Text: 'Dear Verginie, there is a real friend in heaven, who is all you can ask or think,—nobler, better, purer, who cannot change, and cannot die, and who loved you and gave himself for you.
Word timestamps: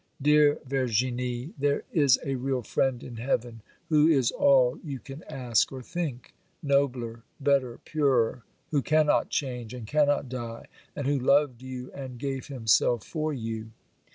'Dear 0.19 0.57
Verginie, 0.67 1.53
there 1.59 1.83
is 1.93 2.19
a 2.25 2.33
real 2.33 2.63
friend 2.63 3.03
in 3.03 3.17
heaven, 3.17 3.61
who 3.89 4.07
is 4.07 4.31
all 4.31 4.79
you 4.83 4.97
can 4.97 5.21
ask 5.29 5.71
or 5.71 5.83
think,—nobler, 5.83 7.21
better, 7.39 7.77
purer, 7.85 8.41
who 8.71 8.81
cannot 8.81 9.29
change, 9.29 9.75
and 9.75 9.85
cannot 9.85 10.27
die, 10.27 10.65
and 10.95 11.05
who 11.05 11.19
loved 11.19 11.61
you 11.61 11.91
and 11.93 12.17
gave 12.17 12.47
himself 12.47 13.03
for 13.03 13.31
you. 13.31 13.69